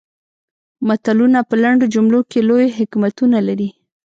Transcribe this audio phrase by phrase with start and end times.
[0.87, 3.69] متلونه په لنډو جملو کې لوی حکمتونه لري